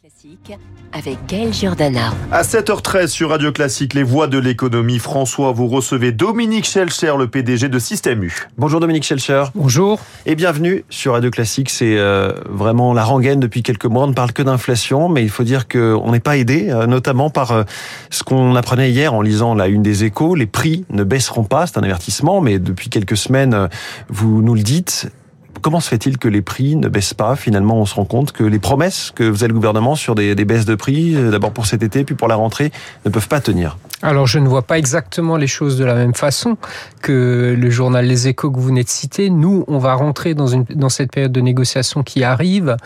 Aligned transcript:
Classique 0.00 0.58
avec 0.94 1.18
Gaël 1.26 1.52
Giordana. 1.52 2.14
À 2.32 2.40
7h13 2.40 3.08
sur 3.08 3.28
Radio 3.28 3.52
Classique, 3.52 3.92
les 3.92 4.02
voix 4.02 4.28
de 4.28 4.38
l'économie. 4.38 4.98
François, 4.98 5.52
vous 5.52 5.66
recevez 5.66 6.10
Dominique 6.10 6.64
Schelcher, 6.64 7.12
le 7.18 7.26
PDG 7.26 7.68
de 7.68 7.78
Système 7.78 8.22
U. 8.22 8.46
Bonjour 8.56 8.80
Dominique 8.80 9.02
Schelcher. 9.02 9.44
Bonjour. 9.54 10.00
Et 10.24 10.36
bienvenue 10.36 10.86
sur 10.88 11.12
Radio 11.12 11.30
Classique. 11.30 11.68
C'est 11.68 11.98
euh, 11.98 12.32
vraiment 12.48 12.94
la 12.94 13.04
rengaine 13.04 13.40
depuis 13.40 13.62
quelques 13.62 13.84
mois. 13.84 14.04
On 14.04 14.06
ne 14.06 14.14
parle 14.14 14.32
que 14.32 14.42
d'inflation, 14.42 15.10
mais 15.10 15.22
il 15.22 15.28
faut 15.28 15.44
dire 15.44 15.68
qu'on 15.68 16.12
n'est 16.12 16.20
pas 16.20 16.38
aidé, 16.38 16.70
euh, 16.70 16.86
notamment 16.86 17.28
par 17.28 17.52
euh, 17.52 17.64
ce 18.08 18.22
qu'on 18.22 18.54
apprenait 18.54 18.90
hier 18.90 19.12
en 19.12 19.20
lisant 19.20 19.54
la 19.54 19.68
une 19.68 19.82
des 19.82 20.04
échos. 20.04 20.34
Les 20.34 20.46
prix 20.46 20.86
ne 20.88 21.04
baisseront 21.04 21.44
pas, 21.44 21.66
c'est 21.66 21.76
un 21.76 21.82
avertissement, 21.82 22.40
mais 22.40 22.58
depuis 22.58 22.88
quelques 22.88 23.18
semaines, 23.18 23.68
vous 24.08 24.40
nous 24.40 24.54
le 24.54 24.62
dites. 24.62 25.10
Comment 25.62 25.80
se 25.80 25.88
fait-il 25.88 26.18
que 26.18 26.28
les 26.28 26.42
prix 26.42 26.76
ne 26.76 26.88
baissent 26.88 27.14
pas 27.14 27.36
Finalement, 27.36 27.78
on 27.78 27.86
se 27.86 27.94
rend 27.94 28.04
compte 28.04 28.32
que 28.32 28.44
les 28.44 28.58
promesses 28.58 29.12
que 29.14 29.30
faisait 29.32 29.48
le 29.48 29.54
gouvernement 29.54 29.94
sur 29.94 30.14
des, 30.14 30.34
des 30.34 30.44
baisses 30.44 30.64
de 30.64 30.74
prix, 30.74 31.14
d'abord 31.30 31.52
pour 31.52 31.66
cet 31.66 31.82
été, 31.82 32.04
puis 32.04 32.14
pour 32.14 32.28
la 32.28 32.36
rentrée, 32.36 32.72
ne 33.04 33.10
peuvent 33.10 33.28
pas 33.28 33.40
tenir. 33.40 33.76
Alors, 34.02 34.26
je 34.26 34.38
ne 34.38 34.48
vois 34.48 34.62
pas 34.62 34.78
exactement 34.78 35.36
les 35.36 35.46
choses 35.46 35.76
de 35.76 35.84
la 35.84 35.94
même 35.94 36.14
façon 36.14 36.56
que 37.02 37.54
le 37.58 37.70
journal 37.70 38.06
Les 38.06 38.28
Échos 38.28 38.50
que 38.50 38.56
vous 38.56 38.66
venez 38.68 38.82
de 38.82 38.88
citer. 38.88 39.28
Nous, 39.28 39.64
on 39.68 39.78
va 39.78 39.94
rentrer 39.94 40.34
dans, 40.34 40.46
une, 40.46 40.64
dans 40.64 40.88
cette 40.88 41.12
période 41.12 41.32
de 41.32 41.40
négociation 41.40 42.02
qui 42.02 42.24
arrive 42.24 42.76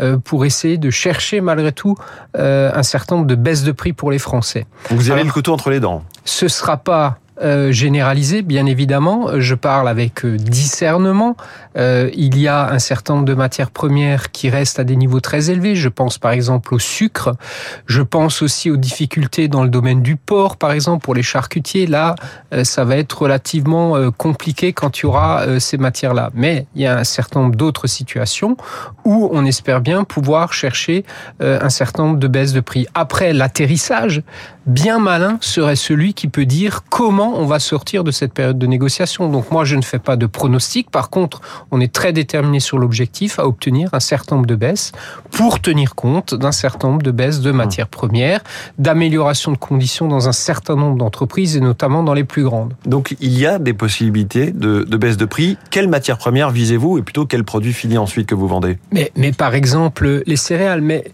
euh, 0.00 0.16
pour 0.16 0.46
essayer 0.46 0.78
de 0.78 0.90
chercher 0.90 1.42
malgré 1.42 1.72
tout 1.72 1.96
euh, 2.38 2.70
un 2.74 2.82
certain 2.82 3.16
nombre 3.16 3.26
de 3.26 3.34
baisses 3.34 3.64
de 3.64 3.72
prix 3.72 3.92
pour 3.92 4.10
les 4.10 4.18
Français. 4.18 4.66
Vous 4.90 5.10
avez 5.10 5.20
Alors, 5.20 5.26
le 5.26 5.32
couteau 5.32 5.52
entre 5.52 5.68
les 5.68 5.80
dents. 5.80 6.02
Ce 6.24 6.48
sera 6.48 6.78
pas 6.78 7.18
euh, 7.42 7.72
généralisé, 7.72 8.42
bien 8.42 8.66
évidemment. 8.66 9.38
Je 9.38 9.54
parle 9.54 9.88
avec 9.88 10.24
euh, 10.24 10.36
discernement. 10.36 11.36
Euh, 11.76 12.10
il 12.14 12.38
y 12.38 12.48
a 12.48 12.70
un 12.70 12.78
certain 12.78 13.14
nombre 13.14 13.26
de 13.26 13.34
matières 13.34 13.70
premières 13.70 14.30
qui 14.30 14.50
restent 14.50 14.78
à 14.78 14.84
des 14.84 14.96
niveaux 14.96 15.20
très 15.20 15.50
élevés. 15.50 15.74
Je 15.74 15.88
pense 15.88 16.18
par 16.18 16.32
exemple 16.32 16.74
au 16.74 16.78
sucre. 16.78 17.34
Je 17.86 18.02
pense 18.02 18.42
aussi 18.42 18.70
aux 18.70 18.76
difficultés 18.76 19.48
dans 19.48 19.62
le 19.62 19.70
domaine 19.70 20.02
du 20.02 20.16
porc, 20.16 20.56
par 20.56 20.72
exemple 20.72 21.02
pour 21.04 21.14
les 21.14 21.22
charcutiers. 21.22 21.86
Là, 21.86 22.14
euh, 22.52 22.64
ça 22.64 22.84
va 22.84 22.96
être 22.96 23.22
relativement 23.22 23.96
euh, 23.96 24.10
compliqué 24.10 24.72
quand 24.72 24.98
il 24.98 25.02
y 25.02 25.06
aura 25.06 25.60
ces 25.60 25.78
matières-là. 25.78 26.30
Mais 26.34 26.66
il 26.74 26.82
y 26.82 26.86
a 26.86 26.98
un 26.98 27.04
certain 27.04 27.40
nombre 27.40 27.56
d'autres 27.56 27.86
situations 27.86 28.56
où 29.04 29.28
on 29.32 29.44
espère 29.44 29.80
bien 29.80 30.04
pouvoir 30.04 30.52
chercher 30.52 31.04
un 31.40 31.68
certain 31.68 32.04
nombre 32.04 32.18
de 32.18 32.28
baisses 32.28 32.52
de 32.52 32.60
prix. 32.60 32.86
Après 32.94 33.32
l'atterrissage, 33.32 34.22
bien 34.66 34.98
malin 34.98 35.38
serait 35.40 35.76
celui 35.76 36.14
qui 36.14 36.28
peut 36.28 36.46
dire 36.46 36.82
comment 36.88 37.31
on 37.34 37.46
va 37.46 37.58
sortir 37.58 38.04
de 38.04 38.10
cette 38.10 38.32
période 38.32 38.58
de 38.58 38.66
négociation. 38.66 39.28
Donc 39.28 39.50
moi, 39.50 39.64
je 39.64 39.76
ne 39.76 39.82
fais 39.82 39.98
pas 39.98 40.16
de 40.16 40.26
pronostic. 40.26 40.90
Par 40.90 41.10
contre, 41.10 41.40
on 41.70 41.80
est 41.80 41.92
très 41.92 42.12
déterminé 42.12 42.60
sur 42.60 42.78
l'objectif 42.78 43.38
à 43.38 43.46
obtenir 43.46 43.88
un 43.92 44.00
certain 44.00 44.36
nombre 44.36 44.46
de 44.46 44.54
baisses 44.56 44.92
pour 45.30 45.60
tenir 45.60 45.94
compte 45.94 46.34
d'un 46.34 46.52
certain 46.52 46.88
nombre 46.88 47.02
de 47.02 47.10
baisses 47.10 47.40
de 47.40 47.50
matières 47.52 47.88
premières, 47.88 48.40
d'amélioration 48.78 49.52
de 49.52 49.56
conditions 49.56 50.08
dans 50.08 50.28
un 50.28 50.32
certain 50.32 50.76
nombre 50.76 50.98
d'entreprises 50.98 51.56
et 51.56 51.60
notamment 51.60 52.02
dans 52.02 52.14
les 52.14 52.24
plus 52.24 52.44
grandes. 52.44 52.74
Donc 52.86 53.16
il 53.20 53.38
y 53.38 53.46
a 53.46 53.58
des 53.58 53.74
possibilités 53.74 54.50
de, 54.50 54.82
de 54.82 54.96
baisse 54.96 55.16
de 55.16 55.24
prix. 55.24 55.56
Quelle 55.70 55.88
matière 55.88 56.18
première 56.18 56.50
visez-vous 56.50 56.98
et 56.98 57.02
plutôt 57.02 57.26
quel 57.26 57.44
produit 57.44 57.72
fini 57.72 57.98
ensuite 57.98 58.26
que 58.26 58.34
vous 58.34 58.48
vendez? 58.48 58.78
Mais, 58.92 59.12
mais 59.16 59.32
par 59.32 59.54
exemple 59.54 60.22
les 60.26 60.36
céréales. 60.36 60.80
Mais 60.80 61.04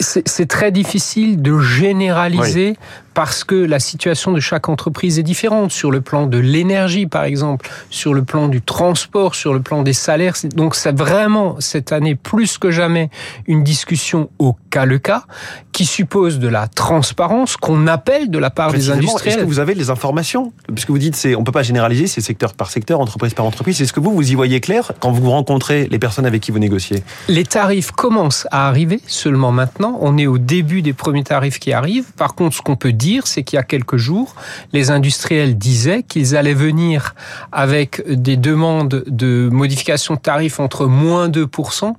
c'est 0.00 0.48
très 0.48 0.72
difficile 0.72 1.40
de 1.40 1.58
généraliser 1.60 2.70
oui. 2.70 2.86
parce 3.14 3.44
que 3.44 3.54
la 3.54 3.78
situation 3.78 4.32
de 4.32 4.40
chaque 4.40 4.68
entreprise 4.68 5.20
est 5.20 5.22
différente 5.22 5.70
sur 5.70 5.92
le 5.92 6.00
plan 6.00 6.26
de 6.26 6.38
l'énergie 6.38 7.06
par 7.06 7.24
exemple, 7.24 7.68
sur 7.90 8.12
le 8.12 8.24
plan 8.24 8.48
du 8.48 8.60
transport, 8.60 9.36
sur 9.36 9.54
le 9.54 9.60
plan 9.60 9.82
des 9.82 9.92
salaires. 9.92 10.34
Donc 10.54 10.74
c'est 10.74 10.96
vraiment 10.96 11.56
cette 11.60 11.92
année 11.92 12.16
plus 12.16 12.58
que 12.58 12.72
jamais 12.72 13.08
une 13.46 13.62
discussion 13.62 14.30
au 14.40 14.56
cas 14.70 14.84
le 14.84 14.98
cas 14.98 15.24
qui 15.70 15.84
suppose 15.84 16.38
de 16.40 16.48
la 16.48 16.66
transparence 16.66 17.56
qu'on 17.56 17.86
appelle 17.86 18.30
de 18.30 18.38
la 18.38 18.50
part 18.50 18.72
des 18.72 18.90
industriels. 18.90 19.34
Est-ce 19.34 19.44
que 19.44 19.48
vous 19.48 19.60
avez 19.60 19.74
les 19.74 19.90
informations? 19.90 20.52
Puisque 20.72 20.90
vous 20.90 20.98
dites 20.98 21.14
c'est 21.14 21.36
on 21.36 21.44
peut 21.44 21.52
pas 21.52 21.62
généraliser, 21.62 22.08
c'est 22.08 22.20
secteur 22.20 22.54
par 22.54 22.70
secteur, 22.70 22.98
entreprise 22.98 23.34
par 23.34 23.46
entreprise. 23.46 23.80
Est-ce 23.80 23.92
que 23.92 24.00
vous 24.00 24.12
vous 24.12 24.32
y 24.32 24.34
voyez 24.34 24.60
clair 24.60 24.92
quand 24.98 25.12
vous 25.12 25.30
rencontrez 25.30 25.86
les 25.88 25.98
personnes 26.00 26.26
avec 26.26 26.42
qui 26.42 26.50
vous 26.50 26.58
négociez? 26.58 27.04
Les 27.28 27.44
tarifs 27.44 27.92
commencent 27.92 28.48
à 28.50 28.66
arriver 28.68 29.00
seulement 29.06 29.52
maintenant 29.52 29.83
on 30.00 30.16
est 30.18 30.26
au 30.26 30.38
début 30.38 30.82
des 30.82 30.92
premiers 30.92 31.24
tarifs 31.24 31.58
qui 31.58 31.72
arrivent. 31.72 32.12
Par 32.16 32.34
contre, 32.34 32.56
ce 32.56 32.62
qu'on 32.62 32.76
peut 32.76 32.92
dire, 32.92 33.26
c'est 33.26 33.42
qu'il 33.42 33.56
y 33.56 33.60
a 33.60 33.62
quelques 33.62 33.96
jours, 33.96 34.34
les 34.72 34.90
industriels 34.90 35.56
disaient 35.56 36.02
qu'ils 36.02 36.36
allaient 36.36 36.54
venir 36.54 37.14
avec 37.52 38.02
des 38.08 38.36
demandes 38.36 39.04
de 39.06 39.48
modification 39.50 40.14
de 40.14 40.20
tarifs 40.20 40.60
entre 40.60 40.86
moins 40.86 41.28
2% 41.28 41.94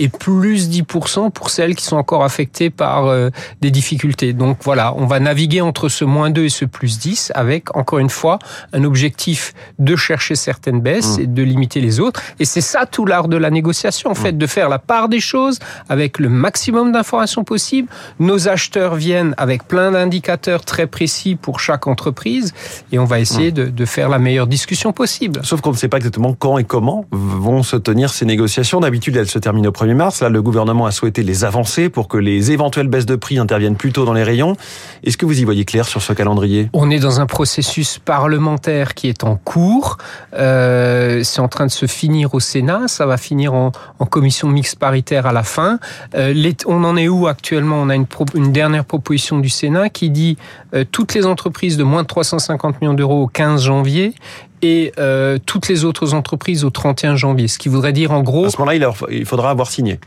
et 0.00 0.08
plus 0.08 0.70
10% 0.70 1.30
pour 1.30 1.50
celles 1.50 1.74
qui 1.74 1.84
sont 1.84 1.96
encore 1.96 2.24
affectées 2.24 2.70
par 2.70 3.06
euh, 3.06 3.28
des 3.60 3.70
difficultés. 3.70 4.32
Donc 4.32 4.58
voilà, 4.62 4.94
on 4.96 5.04
va 5.04 5.20
naviguer 5.20 5.60
entre 5.60 5.90
ce 5.90 6.06
moins 6.06 6.30
2 6.30 6.44
et 6.44 6.48
ce 6.48 6.64
plus 6.64 6.98
10 6.98 7.32
avec, 7.34 7.76
encore 7.76 7.98
une 7.98 8.08
fois, 8.08 8.38
un 8.72 8.82
objectif 8.84 9.52
de 9.78 9.94
chercher 9.96 10.36
certaines 10.36 10.80
baisses 10.80 11.18
mmh. 11.18 11.20
et 11.20 11.26
de 11.26 11.42
limiter 11.42 11.80
les 11.82 12.00
autres. 12.00 12.22
Et 12.38 12.46
c'est 12.46 12.62
ça 12.62 12.86
tout 12.86 13.04
l'art 13.04 13.28
de 13.28 13.36
la 13.36 13.50
négociation, 13.50 14.10
en 14.10 14.14
fait, 14.14 14.36
de 14.36 14.46
faire 14.46 14.70
la 14.70 14.78
part 14.78 15.10
des 15.10 15.20
choses 15.20 15.58
avec 15.90 16.18
le 16.18 16.30
maximum 16.30 16.92
d'informations 16.92 17.44
possible. 17.44 17.88
Nos 18.18 18.48
acheteurs 18.48 18.94
viennent 18.94 19.34
avec 19.36 19.68
plein 19.68 19.92
d'indicateurs 19.92 20.64
très 20.64 20.86
précis 20.86 21.36
pour 21.36 21.60
chaque 21.60 21.86
entreprise 21.86 22.54
et 22.90 22.98
on 22.98 23.04
va 23.04 23.20
essayer 23.20 23.52
de, 23.52 23.66
de 23.66 23.84
faire 23.84 24.08
la 24.08 24.18
meilleure 24.18 24.46
discussion 24.46 24.94
possible. 24.94 25.40
Sauf 25.44 25.60
qu'on 25.60 25.72
ne 25.72 25.76
sait 25.76 25.88
pas 25.88 25.98
exactement 25.98 26.32
quand 26.32 26.56
et 26.56 26.64
comment 26.64 27.04
vont 27.10 27.62
se 27.62 27.76
tenir 27.76 28.10
ces 28.14 28.24
négociations. 28.24 28.80
D'habitude, 28.80 29.16
elles 29.16 29.28
se 29.28 29.38
terminent 29.38 29.68
au 29.68 29.72
1er 29.72 29.89
mars. 29.94 30.20
Là, 30.20 30.28
le 30.28 30.42
gouvernement 30.42 30.86
a 30.86 30.90
souhaité 30.90 31.22
les 31.22 31.44
avancer 31.44 31.88
pour 31.88 32.08
que 32.08 32.16
les 32.16 32.52
éventuelles 32.52 32.88
baisses 32.88 33.06
de 33.06 33.16
prix 33.16 33.38
interviennent 33.38 33.76
plus 33.76 33.92
tôt 33.92 34.04
dans 34.04 34.12
les 34.12 34.22
rayons. 34.22 34.56
Est-ce 35.04 35.16
que 35.16 35.26
vous 35.26 35.40
y 35.40 35.44
voyez 35.44 35.64
clair 35.64 35.86
sur 35.86 36.02
ce 36.02 36.12
calendrier? 36.12 36.68
On 36.72 36.90
est 36.90 36.98
dans 36.98 37.20
un 37.20 37.26
processus 37.26 37.98
parlementaire 37.98 38.94
qui 38.94 39.08
est 39.08 39.24
en 39.24 39.36
cours. 39.36 39.98
Euh, 40.34 41.22
c'est 41.24 41.40
en 41.40 41.48
train 41.48 41.66
de 41.66 41.70
se 41.70 41.86
finir 41.86 42.34
au 42.34 42.40
Sénat. 42.40 42.88
Ça 42.88 43.06
va 43.06 43.16
finir 43.16 43.54
en, 43.54 43.72
commission 44.10 44.48
mixte 44.48 44.76
paritaire 44.78 45.26
à 45.26 45.32
la 45.32 45.44
fin. 45.44 45.78
Euh, 46.14 46.34
on 46.66 46.84
en 46.84 46.96
est 46.96 47.08
où 47.08 47.26
actuellement? 47.26 47.80
On 47.80 47.88
a 47.88 47.94
une, 47.94 48.06
dernière 48.52 48.84
proposition 48.84 49.38
du 49.38 49.48
Sénat 49.48 49.88
qui 49.88 50.10
dit 50.10 50.36
euh, 50.74 50.84
toutes 50.90 51.14
les 51.14 51.26
entreprises 51.26 51.76
de 51.76 51.84
moins 51.84 52.02
de 52.02 52.08
350 52.08 52.80
millions 52.80 52.94
d'euros 52.94 53.22
au 53.22 53.26
15 53.26 53.62
janvier 53.62 54.14
et 54.62 54.92
euh, 54.98 55.38
toutes 55.44 55.68
les 55.68 55.84
autres 55.84 56.14
entreprises 56.14 56.64
au 56.64 56.70
31 56.70 57.16
janvier. 57.16 57.48
Ce 57.48 57.58
qui 57.58 57.68
voudrait 57.68 57.92
dire 57.92 58.12
en 58.12 58.22
gros... 58.22 58.46
À 58.46 58.50
ce 58.50 58.58
moment-là, 58.58 58.92
il 59.10 59.24
faudra 59.24 59.50
avoir 59.50 59.70
signé. 59.70 59.98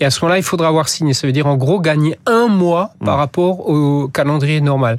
Et 0.00 0.04
à 0.06 0.10
ce 0.10 0.20
moment-là, 0.20 0.38
il 0.38 0.42
faudra 0.42 0.68
avoir 0.68 0.88
signé. 0.88 1.12
Ça 1.12 1.26
veut 1.26 1.32
dire 1.32 1.46
en 1.46 1.56
gros 1.56 1.80
gagner 1.80 2.18
un 2.26 2.48
mois 2.48 2.94
par 3.04 3.18
rapport 3.18 3.68
au 3.68 4.08
calendrier 4.08 4.60
normal. 4.60 4.98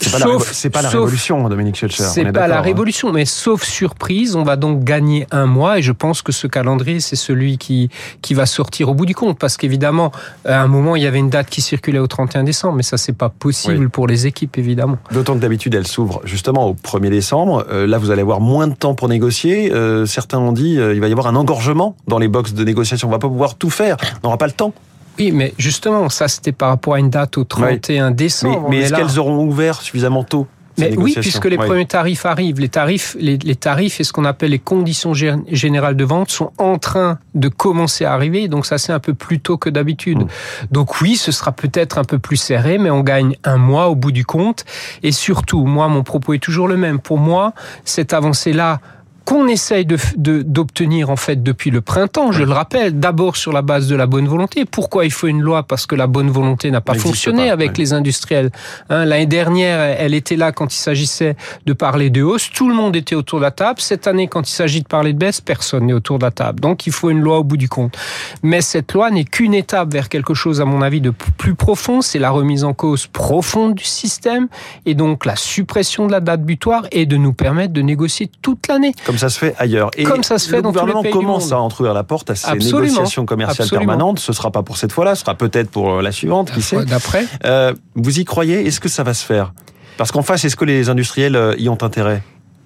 C'est 0.00 0.12
pas, 0.12 0.18
la, 0.18 0.26
pas 0.26 0.82
la 0.82 0.90
sauf, 0.90 1.00
révolution, 1.00 1.48
Dominique 1.48 1.76
Schelcher. 1.76 2.04
C'est 2.04 2.32
pas 2.32 2.48
la 2.48 2.60
révolution, 2.60 3.08
hein. 3.08 3.12
mais 3.14 3.24
sauf 3.24 3.62
surprise, 3.62 4.36
on 4.36 4.42
va 4.42 4.56
donc 4.56 4.84
gagner 4.84 5.26
un 5.30 5.46
mois 5.46 5.78
et 5.78 5.82
je 5.82 5.92
pense 5.92 6.22
que 6.22 6.32
ce 6.32 6.46
calendrier, 6.46 7.00
c'est 7.00 7.16
celui 7.16 7.58
qui, 7.58 7.90
qui 8.22 8.34
va 8.34 8.46
sortir 8.46 8.88
au 8.88 8.94
bout 8.94 9.06
du 9.06 9.14
compte. 9.14 9.38
Parce 9.38 9.56
qu'évidemment, 9.56 10.12
à 10.44 10.60
un 10.60 10.68
moment, 10.68 10.96
il 10.96 11.02
y 11.02 11.06
avait 11.06 11.18
une 11.18 11.30
date 11.30 11.48
qui 11.48 11.60
circulait 11.60 11.98
au 11.98 12.06
31 12.06 12.44
décembre, 12.44 12.76
mais 12.76 12.82
ça, 12.82 12.96
c'est 12.96 13.12
pas 13.12 13.28
possible 13.28 13.84
oui. 13.84 13.88
pour 13.88 14.06
les 14.06 14.26
équipes, 14.26 14.58
évidemment. 14.58 14.98
D'autant 15.12 15.34
que 15.34 15.40
d'habitude, 15.40 15.74
elle 15.74 15.86
s'ouvre 15.86 16.20
justement 16.24 16.68
au 16.68 16.74
1er 16.74 17.10
décembre. 17.10 17.66
Euh, 17.70 17.86
là, 17.86 17.98
vous 17.98 18.10
allez 18.10 18.22
avoir 18.22 18.40
moins 18.40 18.68
de 18.68 18.74
temps 18.74 18.94
pour 18.94 19.08
négocier. 19.08 19.72
Euh, 19.72 20.06
certains 20.06 20.38
ont 20.38 20.52
dit 20.52 20.78
euh, 20.78 20.94
il 20.94 21.00
va 21.00 21.08
y 21.08 21.12
avoir 21.12 21.26
un 21.26 21.36
engorgement 21.36 21.96
dans 22.06 22.18
les 22.18 22.28
boxes 22.28 22.54
de 22.54 22.64
négociation. 22.64 23.08
On 23.08 23.10
va 23.10 23.18
pas 23.18 23.28
pouvoir 23.28 23.56
tout 23.56 23.70
faire. 23.70 23.96
On 24.22 24.28
n'aura 24.28 24.38
pas 24.38 24.46
le 24.46 24.52
temps. 24.52 24.72
Oui, 25.18 25.32
mais 25.32 25.54
justement, 25.58 26.08
ça 26.08 26.28
c'était 26.28 26.52
par 26.52 26.68
rapport 26.68 26.94
à 26.94 26.98
une 26.98 27.10
date 27.10 27.38
au 27.38 27.44
31 27.44 28.08
oui. 28.08 28.14
décembre. 28.14 28.68
Mais, 28.68 28.78
mais 28.78 28.82
est-ce 28.82 28.94
qu'elles 28.94 29.18
auront 29.18 29.44
ouvert 29.44 29.80
suffisamment 29.80 30.24
tôt 30.24 30.46
mais 30.78 30.96
oui, 30.96 31.14
puisque 31.20 31.44
les 31.44 31.56
premiers 31.56 31.86
tarifs 31.86 32.26
arrivent, 32.26 32.58
les 32.58 32.68
tarifs, 32.68 33.16
les, 33.18 33.36
les 33.36 33.56
tarifs 33.56 34.00
et 34.00 34.04
ce 34.04 34.12
qu'on 34.12 34.24
appelle 34.24 34.50
les 34.50 34.58
conditions 34.58 35.12
générales 35.14 35.96
de 35.96 36.04
vente 36.04 36.30
sont 36.30 36.50
en 36.58 36.78
train 36.78 37.18
de 37.34 37.48
commencer 37.48 38.04
à 38.04 38.12
arriver. 38.12 38.48
Donc 38.48 38.66
ça, 38.66 38.78
c'est 38.78 38.92
un 38.92 38.98
peu 38.98 39.14
plus 39.14 39.40
tôt 39.40 39.56
que 39.56 39.70
d'habitude. 39.70 40.18
Mmh. 40.18 40.28
Donc 40.72 41.00
oui, 41.00 41.16
ce 41.16 41.32
sera 41.32 41.52
peut-être 41.52 41.98
un 41.98 42.04
peu 42.04 42.18
plus 42.18 42.36
serré, 42.36 42.78
mais 42.78 42.90
on 42.90 43.02
gagne 43.02 43.36
un 43.44 43.56
mois 43.56 43.88
au 43.88 43.94
bout 43.94 44.12
du 44.12 44.24
compte. 44.24 44.64
Et 45.02 45.12
surtout, 45.12 45.64
moi, 45.64 45.88
mon 45.88 46.02
propos 46.02 46.34
est 46.34 46.42
toujours 46.42 46.66
le 46.66 46.76
même. 46.76 46.98
Pour 46.98 47.18
moi, 47.18 47.52
cette 47.84 48.12
avancée-là 48.12 48.80
qu'on 49.24 49.46
essaye 49.48 49.86
d'obtenir 49.86 51.06
de, 51.06 51.12
en 51.12 51.16
fait 51.16 51.42
depuis 51.42 51.70
le 51.70 51.80
printemps, 51.80 52.32
je 52.32 52.42
le 52.42 52.52
rappelle, 52.52 52.98
d'abord 52.98 53.36
sur 53.36 53.52
la 53.52 53.62
base 53.62 53.88
de 53.88 53.96
la 53.96 54.06
bonne 54.06 54.26
volonté. 54.26 54.64
Pourquoi 54.64 55.04
il 55.04 55.10
faut 55.10 55.26
une 55.26 55.40
loi? 55.40 55.62
Parce 55.62 55.86
que 55.86 55.94
la 55.94 56.06
bonne 56.06 56.30
volonté 56.30 56.70
n'a 56.70 56.80
pas 56.80 56.94
fonctionné 56.94 57.46
pas, 57.46 57.52
avec 57.52 57.70
ouais. 57.70 57.78
les 57.78 57.92
industriels. 57.92 58.50
Hein, 58.90 59.04
L'année 59.04 59.26
dernière, 59.26 59.80
elle 59.80 60.14
était 60.14 60.36
là 60.36 60.52
quand 60.52 60.72
il 60.74 60.78
s'agissait 60.78 61.36
de 61.66 61.72
parler 61.72 62.10
de 62.10 62.22
hausse. 62.22 62.50
Tout 62.50 62.68
le 62.68 62.74
monde 62.74 62.96
était 62.96 63.14
autour 63.14 63.38
de 63.38 63.44
la 63.44 63.50
table. 63.50 63.80
Cette 63.80 64.06
année, 64.06 64.28
quand 64.28 64.48
il 64.48 64.52
s'agit 64.52 64.82
de 64.82 64.88
parler 64.88 65.12
de 65.12 65.18
baisse, 65.18 65.40
personne 65.40 65.86
n'est 65.86 65.92
autour 65.92 66.18
de 66.18 66.24
la 66.24 66.30
table. 66.30 66.60
Donc 66.60 66.86
il 66.86 66.92
faut 66.92 67.10
une 67.10 67.20
loi 67.20 67.38
au 67.38 67.44
bout 67.44 67.56
du 67.56 67.68
compte. 67.68 67.96
Mais 68.42 68.60
cette 68.60 68.92
loi 68.92 69.10
n'est 69.10 69.24
qu'une 69.24 69.54
étape 69.54 69.92
vers 69.92 70.08
quelque 70.08 70.34
chose, 70.34 70.60
à 70.60 70.64
mon 70.64 70.82
avis, 70.82 71.00
de 71.00 71.10
plus 71.10 71.54
profond. 71.54 72.02
C'est 72.02 72.18
la 72.18 72.30
remise 72.30 72.64
en 72.64 72.74
cause 72.74 73.06
profonde 73.06 73.74
du 73.74 73.84
système 73.84 74.48
et 74.86 74.94
donc 74.94 75.24
la 75.24 75.36
suppression 75.36 76.06
de 76.06 76.12
la 76.12 76.20
date 76.20 76.42
butoir 76.42 76.86
et 76.92 77.06
de 77.06 77.16
nous 77.16 77.32
permettre 77.32 77.72
de 77.72 77.82
négocier 77.82 78.30
toute 78.42 78.68
l'année. 78.68 78.92
Comme 79.14 79.18
ça 79.20 79.28
se 79.28 79.38
fait 79.38 79.54
ailleurs. 79.58 79.90
Et 79.96 80.02
comme 80.02 80.24
ça 80.24 80.38
se 80.40 80.48
fait 80.48 80.56
le 80.56 80.62
dans 80.62 80.70
gouvernement 80.70 81.02
tous 81.02 81.04
les 81.04 81.12
pays 81.12 81.20
commence 81.20 81.52
à 81.52 81.60
entrouvrir 81.60 81.94
la 81.94 82.02
porte 82.02 82.30
à 82.30 82.34
ces 82.34 82.52
négociations 82.56 83.24
commerciales 83.26 83.66
Absolument. 83.66 83.86
permanentes. 83.86 84.18
Ce 84.18 84.32
sera 84.32 84.50
pas 84.50 84.64
pour 84.64 84.76
cette 84.76 84.90
fois-là, 84.90 85.14
ce 85.14 85.20
sera 85.20 85.36
peut-être 85.36 85.70
pour 85.70 86.02
la 86.02 86.10
suivante, 86.10 86.50
qui 86.50 86.62
sait. 86.62 86.84
D'après. 86.84 87.26
Euh, 87.44 87.72
vous 87.94 88.18
y 88.18 88.24
croyez? 88.24 88.66
Est-ce 88.66 88.80
que 88.80 88.88
ça 88.88 89.04
va 89.04 89.14
se 89.14 89.24
faire? 89.24 89.52
Parce 89.96 90.10
qu'en 90.10 90.22
face, 90.22 90.44
est-ce 90.44 90.56
que 90.56 90.64
les 90.64 90.88
industriels 90.88 91.36
euh, 91.36 91.54
y 91.58 91.68
ont 91.68 91.78
intérêt? 91.80 92.22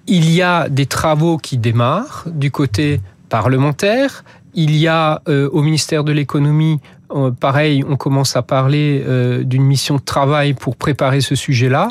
Il 0.07 0.31
y 0.31 0.41
a 0.41 0.69
des 0.69 0.87
travaux 0.87 1.37
qui 1.37 1.59
démarrent 1.59 2.23
du 2.25 2.49
côté 2.49 2.99
parlementaire. 3.29 4.23
Il 4.55 4.75
y 4.75 4.87
a 4.87 5.21
euh, 5.27 5.47
au 5.51 5.61
ministère 5.61 6.03
de 6.03 6.11
l'économie 6.11 6.79
euh, 7.11 7.31
pareil, 7.31 7.83
on 7.87 7.95
commence 7.95 8.35
à 8.35 8.41
parler 8.41 9.03
euh, 9.07 9.43
d'une 9.43 9.63
mission 9.63 9.95
de 9.95 10.01
travail 10.01 10.53
pour 10.53 10.75
préparer 10.75 11.21
ce 11.21 11.35
sujet-là, 11.35 11.89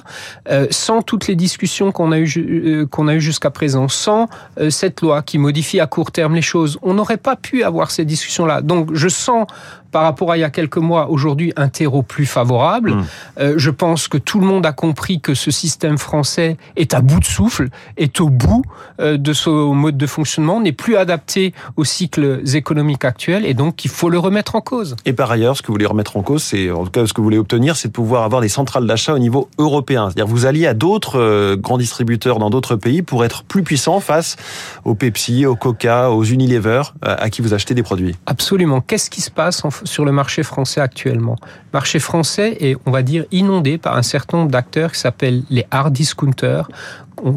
euh, 0.50 0.66
sans 0.70 1.02
toutes 1.02 1.26
les 1.26 1.34
discussions 1.34 1.92
qu'on 1.92 2.12
a 2.12 2.18
eues 2.18 2.86
qu'on 2.90 3.08
a 3.08 3.14
eu 3.14 3.20
jusqu'à 3.20 3.50
présent, 3.50 3.88
sans 3.88 4.28
euh, 4.58 4.70
cette 4.70 5.00
loi 5.00 5.22
qui 5.22 5.38
modifie 5.38 5.80
à 5.80 5.86
court 5.86 6.12
terme 6.12 6.34
les 6.34 6.42
choses, 6.42 6.78
on 6.82 6.94
n'aurait 6.94 7.16
pas 7.16 7.36
pu 7.36 7.62
avoir 7.62 7.90
ces 7.90 8.04
discussions-là. 8.04 8.62
Donc, 8.62 8.94
je 8.94 9.08
sens 9.08 9.46
par 9.90 10.02
rapport 10.02 10.32
à 10.32 10.36
il 10.36 10.40
y 10.40 10.44
a 10.44 10.50
quelques 10.50 10.78
mois, 10.78 11.08
aujourd'hui, 11.10 11.52
un 11.56 11.68
terreau 11.68 12.02
plus 12.02 12.26
favorable. 12.26 12.94
Mmh. 12.94 13.04
Euh, 13.40 13.54
je 13.56 13.70
pense 13.70 14.08
que 14.08 14.18
tout 14.18 14.40
le 14.40 14.46
monde 14.46 14.66
a 14.66 14.72
compris 14.72 15.20
que 15.20 15.34
ce 15.34 15.50
système 15.50 15.98
français 15.98 16.56
est 16.76 16.94
à 16.94 17.00
bout 17.00 17.20
de 17.20 17.24
souffle, 17.24 17.68
est 17.96 18.20
au 18.20 18.28
bout 18.28 18.64
euh, 19.00 19.16
de 19.16 19.32
son 19.32 19.74
mode 19.74 19.96
de 19.96 20.06
fonctionnement, 20.06 20.60
n'est 20.60 20.72
plus 20.72 20.96
adapté 20.96 21.54
aux 21.76 21.84
cycles 21.84 22.42
économiques 22.54 23.04
actuels, 23.04 23.46
et 23.46 23.54
donc 23.54 23.84
il 23.84 23.90
faut 23.90 24.10
le 24.10 24.18
remettre 24.18 24.54
en 24.54 24.60
cause. 24.60 24.96
Et 25.04 25.12
par 25.12 25.30
ailleurs, 25.30 25.56
ce 25.56 25.62
que 25.62 25.68
vous 25.68 25.74
voulez 25.74 25.86
remettre 25.86 26.16
en 26.16 26.22
cause, 26.22 26.42
c'est 26.42 26.70
en 26.70 26.84
tout 26.84 26.90
cas 26.90 27.06
ce 27.06 27.12
que 27.12 27.20
vous 27.20 27.24
voulez 27.24 27.38
obtenir, 27.38 27.76
c'est 27.76 27.88
de 27.88 27.92
pouvoir 27.92 28.24
avoir 28.24 28.40
des 28.40 28.48
centrales 28.48 28.86
d'achat 28.86 29.14
au 29.14 29.18
niveau 29.18 29.48
européen. 29.58 30.08
C'est-à-dire 30.08 30.26
vous 30.26 30.46
alliez 30.46 30.66
à 30.66 30.74
d'autres 30.74 31.18
euh, 31.18 31.56
grands 31.56 31.78
distributeurs 31.78 32.38
dans 32.38 32.50
d'autres 32.50 32.76
pays 32.76 33.02
pour 33.02 33.24
être 33.24 33.44
plus 33.44 33.62
puissant 33.62 34.00
face 34.00 34.36
aux 34.84 34.94
Pepsi, 34.94 35.46
aux 35.46 35.56
Coca, 35.56 36.10
aux 36.10 36.24
Unilever, 36.24 36.82
à 37.02 37.30
qui 37.30 37.42
vous 37.42 37.54
achetez 37.54 37.74
des 37.74 37.82
produits. 37.82 38.16
Absolument. 38.26 38.80
Qu'est-ce 38.80 39.10
qui 39.10 39.20
se 39.20 39.30
passe 39.30 39.64
en, 39.64 39.70
sur 39.84 40.04
le 40.04 40.12
marché 40.12 40.42
français 40.42 40.80
actuellement. 40.80 41.36
Le 41.42 41.76
marché 41.78 41.98
français 41.98 42.56
est, 42.60 42.76
on 42.86 42.90
va 42.90 43.02
dire, 43.02 43.24
inondé 43.30 43.78
par 43.78 43.96
un 43.96 44.02
certain 44.02 44.38
nombre 44.38 44.50
d'acteurs 44.50 44.92
qui 44.92 45.00
s'appellent 45.00 45.42
les 45.50 45.66
hard 45.70 45.92
discounters 45.92 46.68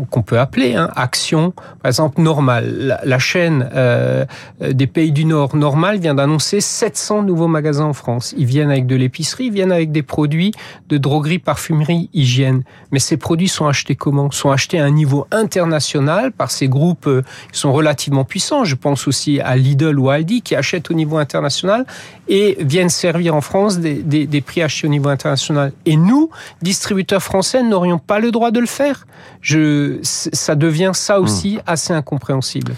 qu'on 0.10 0.22
peut 0.22 0.40
appeler 0.40 0.76
hein, 0.76 0.90
Action, 0.96 1.52
par 1.82 1.90
exemple 1.90 2.22
Normal. 2.22 3.00
La, 3.04 3.20
chaîne 3.20 3.70
euh, 3.74 4.26
des 4.62 4.88
pays 4.88 5.12
du 5.12 5.26
Nord, 5.26 5.56
Normal, 5.56 6.00
vient 6.00 6.16
d'annoncer 6.16 6.62
700 6.62 7.24
nouveaux 7.24 7.48
magasins 7.48 7.86
en 7.86 7.94
France. 7.94 8.34
Ils 8.38 8.46
viennent 8.46 8.72
avec 8.72 8.86
de 8.86 8.96
l'épicerie, 8.96 9.46
ils 9.46 9.54
viennent 9.54 9.72
avec 9.72 9.92
des 9.92 10.04
produits 10.04 10.52
de 10.90 10.98
droguerie, 10.98 11.40
parfumerie, 11.40 12.10
hygiène. 12.14 12.64
Mais 12.92 13.00
ces 13.00 13.18
produits 13.18 13.48
sont 13.48 13.68
achetés 13.68 13.96
comment? 13.96 14.32
Sont 14.32 14.52
achetés 14.52 14.80
à 14.80 14.86
un 14.86 14.92
niveau 14.92 15.28
international 15.32 16.32
par 16.32 16.52
ces 16.52 16.68
groupes 16.68 17.08
euh, 17.08 17.24
qui 17.52 17.60
sont 17.60 17.74
relativement 17.74 18.24
puissants. 18.24 18.64
Je 18.64 18.76
pense 18.76 19.08
aussi 19.08 19.40
à 19.40 19.56
Lidl 19.56 20.00
ou 20.00 20.10
Aldi 20.10 20.42
qui 20.42 20.56
achètent 20.56 20.92
au 20.92 20.94
niveau 20.94 21.18
international 21.18 21.86
et 22.28 22.58
viennent 22.62 22.90
servir 22.90 23.36
en 23.36 23.42
France 23.42 23.80
des, 23.80 23.96
des, 23.96 24.28
des 24.28 24.42
prix 24.42 24.62
achetés 24.62 24.88
au 24.88 24.90
niveau 24.90 25.10
international. 25.10 25.72
Et 25.86 25.98
nous, 25.98 26.30
distributeurs 26.62 27.24
français, 27.24 27.64
n'aurions 27.64 28.00
pas 28.00 28.20
le 28.20 28.32
droit 28.32 28.52
de 28.52 28.60
le 28.60 28.66
faire. 28.66 29.06
Je, 29.42 29.71
ça 30.04 30.56
devient 30.56 30.92
ça 30.94 31.20
aussi 31.20 31.56
mmh. 31.56 31.62
assez 31.68 31.94
incompréhensible. 31.94 32.74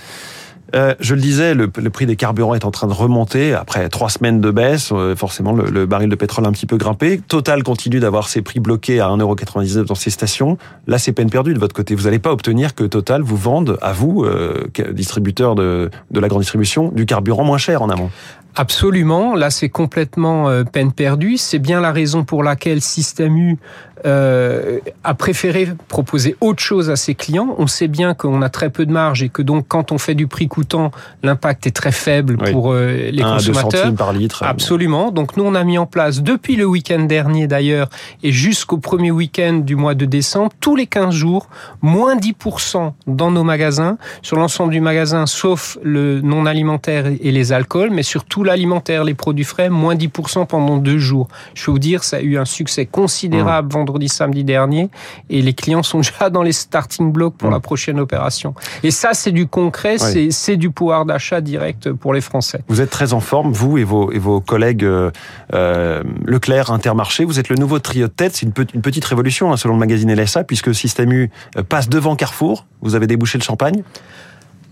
Euh, 0.76 0.96
je 1.00 1.14
le 1.14 1.22
disais, 1.22 1.54
le, 1.54 1.70
le, 1.76 1.90
prix 1.92 2.08
des 2.08 2.16
carburants 2.16 2.56
est 2.56 2.66
en 2.66 2.72
train 2.72 2.88
de 2.88 2.94
remonter 2.94 3.54
après 3.54 3.88
trois 3.90 4.10
semaines 4.10 4.42
de 4.42 4.50
baisse. 4.50 4.90
Euh, 4.92 5.16
forcément, 5.16 5.54
le, 5.54 5.66
le, 5.66 5.86
baril 5.86 6.10
de 6.10 6.16
pétrole 6.16 6.46
a 6.46 6.48
un 6.48 6.52
petit 6.52 6.66
peu 6.66 6.78
grimpé. 6.78 7.22
Total 7.28 7.62
continue 7.62 8.00
d'avoir 8.00 8.28
ses 8.28 8.42
prix 8.42 8.60
bloqués 8.60 9.00
à 9.00 9.08
1,99€ 9.10 9.84
dans 9.84 9.96
ses 9.96 10.10
stations. 10.10 10.58
Là, 10.88 10.98
c'est 10.98 11.12
peine 11.12 11.30
perdue 11.30 11.54
de 11.54 11.60
votre 11.60 11.76
côté. 11.76 11.94
Vous 11.94 12.04
n'allez 12.04 12.20
pas 12.20 12.32
obtenir 12.32 12.74
que 12.74 12.84
Total 12.86 13.22
vous 13.22 13.38
vende 13.38 13.78
à 13.84 13.94
vous, 13.94 14.24
euh, 14.24 14.68
distributeur 14.92 15.54
de, 15.54 15.92
de 16.10 16.20
la 16.20 16.28
grande 16.28 16.42
distribution, 16.42 16.90
du 16.90 17.06
carburant 17.06 17.44
moins 17.44 17.60
cher 17.60 17.84
en 17.84 17.90
amont. 17.90 18.10
Absolument, 18.56 19.36
là 19.36 19.50
c'est 19.50 19.70
complètement 19.70 20.64
peine 20.72 20.92
perdue. 20.92 21.38
C'est 21.38 21.58
bien 21.58 21.82
la 21.82 21.92
raison 21.92 22.24
pour 22.24 22.44
laquelle 22.44 22.82
Système 22.82 23.36
U 23.36 23.58
euh, 24.06 24.80
a 25.04 25.14
préféré 25.14 25.68
proposer 25.88 26.36
autre 26.42 26.62
chose 26.62 26.90
à 26.90 26.96
ses 26.96 27.16
clients. 27.16 27.56
On 27.58 27.68
sait 27.68 27.88
bien 27.88 28.14
qu'on 28.14 28.42
a 28.42 28.50
très 28.50 28.70
peu 28.70 28.86
de 28.86 28.92
marge 28.92 29.24
et 29.24 29.30
que 29.30 29.42
donc 29.42 29.66
quand 29.68 29.92
on 29.92 29.98
fait 29.98 30.16
du 30.16 30.28
prix 30.28 30.48
coûtant, 30.48 30.92
l'impact 31.22 31.68
est 31.68 31.72
très 31.72 31.92
faible 31.92 32.38
oui. 32.42 32.52
pour 32.52 32.72
euh, 32.72 33.10
les 33.12 33.22
Un, 33.22 33.36
consommateurs. 33.36 33.92
Deux 33.92 33.96
par 33.96 34.14
litre. 34.14 34.44
Absolument. 34.44 35.12
Donc 35.12 35.38
nous 35.38 35.44
on 35.44 35.56
a 35.56 35.64
mis 35.64 35.78
en 35.78 35.86
place 35.86 36.22
depuis 36.22 36.56
le 36.56 36.66
week-end 36.66 37.04
dernier 37.04 37.48
d'ailleurs 37.48 37.90
et 38.24 38.32
jusqu'au 38.32 38.78
premier 38.78 39.12
week-end 39.12 39.62
du 39.64 39.76
mois 39.76 39.96
de 39.96 40.06
décembre, 40.06 40.52
tous 40.60 40.76
les 40.76 40.88
15 40.88 41.14
jours, 41.14 41.48
moins 41.82 42.16
10% 42.16 42.94
dans 43.08 43.32
nos 43.32 43.44
magasins, 43.44 43.98
sur 44.22 44.38
l'ensemble 44.38 44.72
du 44.72 44.82
magasin 44.82 45.26
sauf 45.26 45.78
le 45.84 46.22
non 46.22 46.46
alimentaire 46.46 47.08
et 47.08 47.32
les 47.32 47.52
alcools, 47.52 47.92
mais 47.92 48.04
surtout 48.04 48.44
l'alimentaire, 48.44 49.04
les 49.04 49.14
produits 49.14 49.44
frais, 49.44 49.70
moins 49.70 49.96
10% 49.96 50.46
pendant 50.48 50.78
deux 50.78 50.98
jours. 50.98 51.28
Je 51.54 51.66
peux 51.66 51.72
vous 51.72 51.80
dire, 51.80 52.04
ça 52.04 52.18
a 52.18 52.22
eu 52.22 52.38
un 52.38 52.46
succès 52.46 52.86
considérable 52.86 53.68
mmh. 53.68 53.72
vendredi, 53.72 53.93
samedi 54.08 54.44
dernier, 54.44 54.90
et 55.30 55.42
les 55.42 55.54
clients 55.54 55.84
sont 55.84 56.00
déjà 56.04 56.30
dans 56.30 56.44
les 56.44 56.52
starting 56.52 57.12
blocks 57.12 57.36
pour 57.38 57.50
mmh. 57.50 57.54
la 57.54 57.60
prochaine 57.60 58.00
opération. 58.00 58.54
Et 58.84 58.92
ça, 58.92 59.14
c'est 59.14 59.32
du 59.32 59.48
concret, 59.48 59.98
oui. 60.14 60.32
c'est 60.32 60.58
du 60.58 60.70
pouvoir 60.70 61.06
d'achat 61.06 61.42
direct 61.42 61.92
pour 61.92 62.14
les 62.14 62.22
Français. 62.22 62.62
Vous 62.68 62.82
êtes 62.82 62.90
très 62.90 63.14
en 63.14 63.20
forme, 63.20 63.52
vous 63.52 63.78
et 63.78 63.84
vos, 63.84 64.12
et 64.12 64.20
vos 64.20 64.42
collègues 64.42 64.84
euh, 64.84 66.04
Leclerc, 66.26 66.72
Intermarché. 66.72 67.26
Vous 67.26 67.40
êtes 67.40 67.50
le 67.50 67.56
nouveau 67.56 67.80
trio 67.80 68.08
de 68.08 68.12
tête. 68.12 68.36
C'est 68.36 68.46
une, 68.46 68.54
une, 68.74 68.82
petite 68.82 69.06
révolution, 69.06 69.52
hein, 69.52 69.58
selon 69.58 69.74
le 69.74 69.80
magazine 69.80 70.14
LSA, 70.14 70.44
puisque 70.44 70.74
Système 70.74 71.12
U 71.12 71.32
passe 71.70 71.90
devant 71.90 72.16
Carrefour. 72.16 72.66
Vous 72.82 72.96
avez 72.96 73.08
débouché 73.08 73.38
le 73.38 73.44
champagne? 73.44 73.84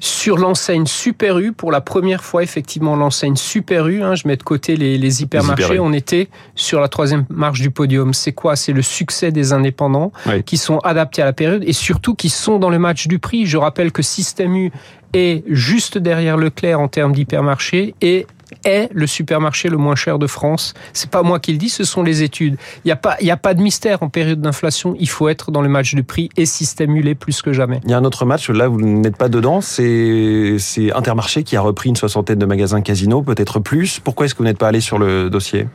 Sur 0.02 0.38
l'enseigne 0.38 0.88
Super 0.88 1.38
U, 1.38 1.54
pour 1.54 1.72
la 1.72 1.80
première 1.80 2.24
fois, 2.24 2.42
effectivement, 2.42 2.96
l'enseigne 2.96 3.36
Super 3.36 3.88
U, 3.88 4.02
hein, 4.02 4.16
je 4.16 4.28
mets 4.28 4.36
de 4.36 4.42
côté 4.42 4.76
les, 4.76 4.98
les 4.98 5.22
hypermarchés, 5.22 5.62
les 5.62 5.76
hyper 5.76 5.84
on 5.84 5.94
était 5.94 6.28
sur 6.56 6.82
la 6.82 6.88
troisième 6.88 7.26
marche 7.30 7.62
du 7.62 7.70
podium. 7.70 8.14
C'est 8.14 8.34
quoi? 8.34 8.56
C'est 8.56 8.74
le 8.74 8.82
succès 8.82 9.32
des 9.32 9.54
indépendants 9.54 10.12
oui. 10.26 10.44
qui 10.44 10.58
sont 10.58 10.80
adaptés 10.80 11.22
à 11.22 11.26
la 11.26 11.34
période 11.34 11.64
et 11.66 11.74
surtout 11.74 12.16
qui 12.16 12.30
sont 12.30 12.58
dans 12.58 12.72
le 12.72 12.80
match 12.80 13.08
du 13.08 13.20
prix. 13.20 13.46
Je 13.46 13.58
rappelle 13.58 13.92
que 13.92 14.02
Système 14.02 14.56
U 14.56 14.72
est 15.14 15.44
juste 15.48 16.00
derrière 16.00 16.36
Leclerc 16.36 16.80
en 16.80 16.88
termes 16.88 17.14
d'hypermarché 17.14 17.94
et 18.02 18.26
est 18.64 18.90
le 18.94 19.08
supermarché 19.08 19.70
le 19.70 19.78
moins 19.78 19.96
cher 19.96 20.20
de 20.20 20.28
France. 20.28 20.74
C'est 20.94 21.10
pas 21.10 21.24
moi 21.24 21.40
qui 21.40 21.52
le 21.52 21.58
dis, 21.58 21.70
ce 21.70 21.84
sont 21.84 22.04
les 22.04 22.24
études. 22.24 22.58
Il 22.84 22.88
n'y 22.88 22.92
a 22.92 22.96
pas, 22.96 23.18
il 23.22 23.28
y 23.28 23.32
a 23.32 23.38
pas 23.38 23.54
de 23.54 23.62
mystère 23.62 24.04
en 24.04 24.10
période 24.10 24.42
d'inflation. 24.42 24.96
Il 25.00 25.10
faut 25.10 25.30
être 25.30 25.52
dans 25.52 25.62
le 25.62 25.70
match 25.70 25.96
de 25.96 26.02
prix 26.02 26.30
et 26.38 26.46
système 26.46 26.96
ulé 26.96 27.16
plus 27.16 27.42
que 27.42 27.54
jamais. 27.54 27.80
Il 27.84 27.92
y 27.92 27.94
a 27.94 27.98
un 27.98 28.06
autre 28.06 28.26
match 28.26 28.50
là, 28.50 28.68
vous 28.68 28.82
n'êtes 28.82 29.18
pas 29.18 29.30
dedans. 29.30 29.62
C'est, 29.62 30.56
c'est 30.60 30.92
Intermarché 30.92 31.44
qui 31.44 31.56
a 31.56 31.62
repris 31.62 31.90
une 31.90 31.96
soixantaine 31.96 32.40
de 32.40 32.46
magasins 32.46 32.82
Casino, 32.82 33.22
peut-être 33.22 33.60
plus. 33.60 34.00
Pourquoi 34.00 34.26
est-ce 34.26 34.34
que 34.34 34.40
vous 34.40 34.46
n'êtes 34.46 34.58
pas 34.58 34.68
allé 34.68 34.82
sur 34.82 35.00
le 35.00 35.30
dossier? 35.30 35.68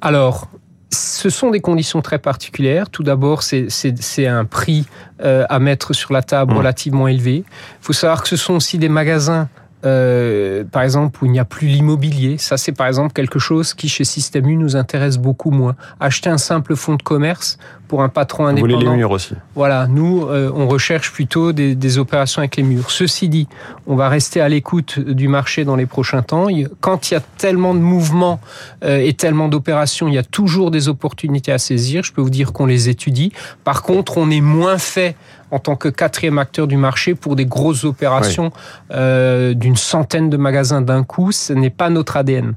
Alors, 0.00 0.48
ce 0.92 1.30
sont 1.30 1.50
des 1.50 1.60
conditions 1.60 2.02
très 2.02 2.18
particulières. 2.18 2.90
Tout 2.90 3.02
d'abord, 3.02 3.42
c'est 3.42 4.26
un 4.26 4.44
prix 4.44 4.86
euh, 5.22 5.44
à 5.48 5.58
mettre 5.58 5.92
sur 5.92 6.12
la 6.12 6.22
table 6.22 6.52
mmh. 6.52 6.56
relativement 6.58 7.08
élevé. 7.08 7.44
Il 7.46 7.82
faut 7.84 7.92
savoir 7.92 8.22
que 8.22 8.28
ce 8.28 8.36
sont 8.36 8.54
aussi 8.54 8.78
des 8.78 8.88
magasins 8.88 9.48
euh, 9.84 10.64
par 10.64 10.82
exemple, 10.82 11.22
où 11.22 11.26
il 11.26 11.32
n'y 11.32 11.38
a 11.38 11.44
plus 11.44 11.68
l'immobilier. 11.68 12.38
Ça, 12.38 12.56
c'est 12.56 12.72
par 12.72 12.86
exemple 12.86 13.12
quelque 13.12 13.38
chose 13.38 13.74
qui, 13.74 13.88
chez 13.88 14.04
Système 14.04 14.48
U, 14.48 14.56
nous 14.56 14.76
intéresse 14.76 15.16
beaucoup 15.16 15.50
moins. 15.50 15.74
Acheter 16.00 16.28
un 16.28 16.38
simple 16.38 16.76
fonds 16.76 16.96
de 16.96 17.02
commerce 17.02 17.58
pour 17.88 18.02
un 18.02 18.08
patron 18.08 18.46
indépendant. 18.46 18.74
Vous 18.74 18.78
voulez 18.80 18.90
les 18.90 18.96
murs 18.96 19.10
aussi. 19.10 19.34
Voilà, 19.54 19.88
nous, 19.88 20.26
euh, 20.26 20.52
on 20.54 20.68
recherche 20.68 21.10
plutôt 21.10 21.52
des, 21.52 21.74
des, 21.74 21.98
opérations 21.98 22.40
avec 22.40 22.56
les 22.56 22.62
murs. 22.62 22.90
Ceci 22.90 23.28
dit, 23.28 23.48
on 23.86 23.96
va 23.96 24.08
rester 24.08 24.40
à 24.40 24.48
l'écoute 24.48 25.00
du 25.00 25.26
marché 25.26 25.64
dans 25.64 25.76
les 25.76 25.86
prochains 25.86 26.22
temps. 26.22 26.46
Quand 26.80 27.10
il 27.10 27.14
y 27.14 27.16
a 27.16 27.20
tellement 27.38 27.74
de 27.74 27.80
mouvements 27.80 28.40
euh, 28.84 28.98
et 28.98 29.14
tellement 29.14 29.48
d'opérations, 29.48 30.06
il 30.06 30.14
y 30.14 30.18
a 30.18 30.22
toujours 30.22 30.70
des 30.70 30.88
opportunités 30.88 31.50
à 31.52 31.58
saisir. 31.58 32.04
Je 32.04 32.12
peux 32.12 32.22
vous 32.22 32.30
dire 32.30 32.52
qu'on 32.52 32.66
les 32.66 32.88
étudie. 32.88 33.32
Par 33.64 33.82
contre, 33.82 34.18
on 34.18 34.30
est 34.30 34.40
moins 34.40 34.78
fait 34.78 35.16
en 35.50 35.58
tant 35.58 35.76
que 35.76 35.88
quatrième 35.88 36.38
acteur 36.38 36.66
du 36.66 36.76
marché 36.76 37.14
pour 37.14 37.36
des 37.36 37.46
grosses 37.46 37.84
opérations 37.84 38.52
oui. 38.54 38.96
euh, 38.96 39.54
d'une 39.54 39.76
centaine 39.76 40.30
de 40.30 40.36
magasins 40.36 40.82
d'un 40.82 41.04
coup. 41.04 41.32
Ce 41.32 41.52
n'est 41.52 41.70
pas 41.70 41.90
notre 41.90 42.16
ADN. 42.16 42.54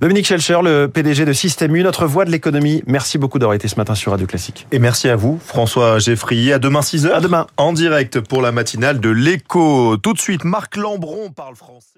Dominique 0.00 0.26
Schelcher, 0.26 0.60
le 0.62 0.86
PDG 0.86 1.26
de 1.26 1.34
Système 1.34 1.76
U, 1.76 1.82
notre 1.82 2.06
voix 2.06 2.24
de 2.24 2.30
l'économie. 2.30 2.82
Merci 2.86 3.18
beaucoup 3.18 3.38
d'avoir 3.38 3.54
été 3.54 3.68
ce 3.68 3.76
matin 3.76 3.94
sur 3.94 4.12
Radio 4.12 4.26
Classique. 4.26 4.66
Et 4.72 4.78
merci 4.78 5.10
à 5.10 5.16
vous, 5.16 5.38
François 5.44 5.98
Geffrier. 5.98 6.54
À 6.54 6.58
demain 6.58 6.80
6h. 6.80 7.10
À 7.10 7.20
demain. 7.20 7.46
En 7.58 7.74
direct 7.74 8.18
pour 8.20 8.40
la 8.40 8.50
matinale 8.50 8.98
de 8.98 9.10
l'écho. 9.10 9.98
Tout 9.98 10.14
de 10.14 10.18
suite, 10.18 10.44
Marc 10.44 10.76
Lambron 10.76 11.30
parle 11.30 11.54
français. 11.54 11.89